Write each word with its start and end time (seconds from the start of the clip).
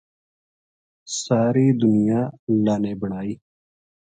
ساری 1.23 1.67
دنیا 1.81 2.21
اللہ 2.49 2.75
نے 2.83 2.93
بنائی 3.01 3.33